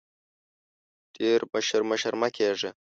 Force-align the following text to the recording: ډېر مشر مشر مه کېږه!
ډېر 1.15 1.39
مشر 1.53 1.81
مشر 1.89 2.13
مه 2.21 2.29
کېږه! 2.35 2.69